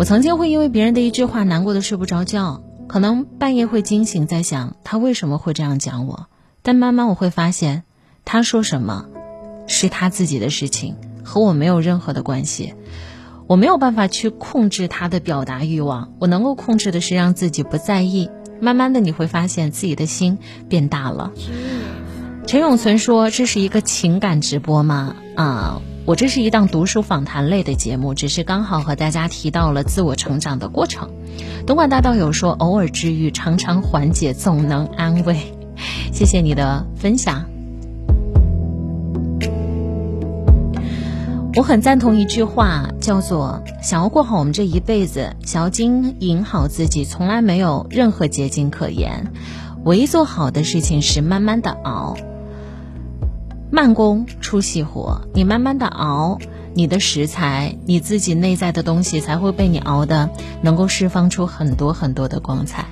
[0.00, 6.26] 我曾经会因为别人的一句话难过的睡不着觉，可能半夜会惊醒，在想他为什么会这样讲我。
[6.62, 7.82] 但慢慢我会发现，
[8.24, 9.04] 他说什么，
[9.66, 12.72] 是他自己的事情，和我没有任何的关系。
[13.46, 18.30] 我没有办法去控制他的表达欲望，我能够控制的是让自己不在意。
[18.58, 21.30] 慢慢的，你会发现自己的心变大了。
[22.46, 31.10] 陈永存说：“这是一个情感直播吗？”啊，我这是一档读书访谈类的节目，只是刚好和大家提到了自我成长的过程。
[31.66, 35.36] 东莞大道友说：“偶尔治愈，常常缓解，总能安慰。”
[36.12, 37.44] 谢谢你的分享。
[41.54, 49.32] 我很赞同一句话，叫做“想要过好我们这一辈子，想要经营好自己，从来没有任何捷径可言。
[49.84, 52.16] 唯一做好的事情是慢慢的熬，
[53.70, 55.22] 慢工出细活。
[55.32, 56.38] 你慢慢的熬，
[56.74, 60.30] 你的食材，你自己内在的东西才会被你熬的，
[60.62, 62.86] 能够释放出很多很多的光彩。”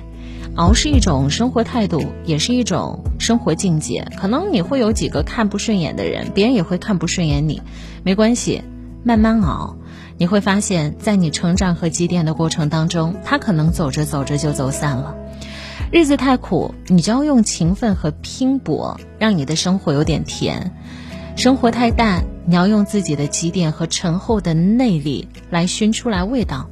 [0.55, 4.05] 熬是一种生活态度，也是一种生活境界。
[4.17, 7.61] 可能你会有几个看不顺眼的人，别人也会看不顺眼你，
[8.03, 8.61] 没关系，
[9.03, 9.77] 慢慢熬，
[10.17, 15.15] 你会发现在你成长和积淀的过程当中，他可能走着走着就走散了。
[15.91, 20.71] 日子太苦，你就要用勤奋和拼搏，让你的生活有点甜；
[21.35, 26.69] 生活太淡，你要用自己的积淀和醇厚的内力来熏出来味道。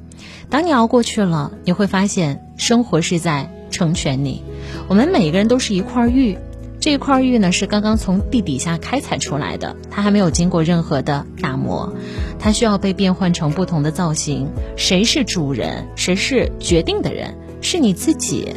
[0.49, 3.51] 当你熬过去了，你会发现生活是在。
[3.69, 4.43] 成全你，
[4.87, 6.37] 我们每个人都是一块玉，
[6.79, 11.93] 这块玉呢是刚刚从地底下开采出来的，它还没有经过任何的打磨，
[12.39, 14.47] 它需要被变换成不同的造型。
[14.77, 15.85] 谁是主人？
[15.97, 17.35] 谁是决定的人？
[17.61, 18.53] 是你自己。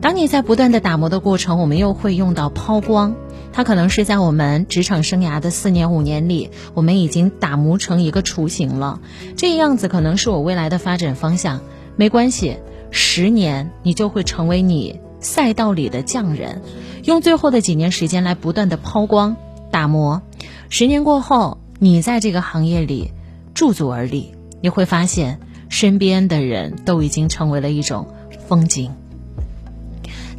[0.00, 3.14] 当你在不断的打磨的过程，我们又会用到抛光，
[3.52, 9.00] 它可能是在我们职场生涯的四年五年里，我们已经打磨成一个雏形了。
[9.36, 11.60] 这样子可能是我未来的发展方向，
[11.96, 12.56] 没关系。
[12.90, 16.62] 十年，你就会成为你赛道里的匠人，
[17.04, 19.36] 用最后的几年时间来不断的抛光
[19.70, 20.22] 打磨。
[20.70, 23.12] 十年过后，你在这个行业里
[23.54, 24.32] 驻足而立，
[24.62, 28.08] 你会发现身边的人都已经成为了一种
[28.48, 28.92] 风景。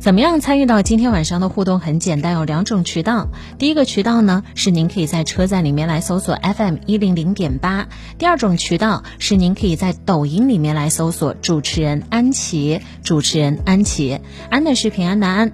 [0.01, 1.79] 怎么样参与到今天晚上的互动？
[1.79, 3.28] 很简单，有两种渠道。
[3.59, 7.85] 第一个渠道呢，是您可以在车站里面来搜索 FM 一零零点八；
[8.17, 14.19] 第二种渠道是您可以在抖音里面来搜索主持人安琪，主持人安琪，
[14.50, 15.51] 安的是平安的安，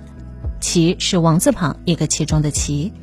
[0.62, 2.94] 琪是王字旁一个其中的琪。